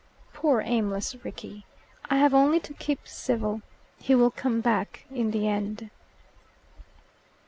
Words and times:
Poor 0.33 0.61
aimless 0.61 1.13
Rickie! 1.23 1.63
I 2.09 2.17
have 2.17 2.33
only 2.33 2.59
to 2.61 2.73
keep 2.73 3.07
civil. 3.07 3.61
He 3.99 4.15
will 4.15 4.31
come 4.31 4.59
back 4.59 5.05
in 5.11 5.29
the 5.29 5.47
end." 5.47 5.91